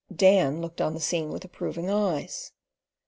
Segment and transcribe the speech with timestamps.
[0.11, 2.53] Dan looked on the scene with approving eyes.